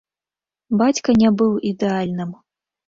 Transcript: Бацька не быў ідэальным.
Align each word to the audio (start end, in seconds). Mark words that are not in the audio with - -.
Бацька 0.79 1.15
не 1.21 1.29
быў 1.43 1.53
ідэальным. 1.75 2.31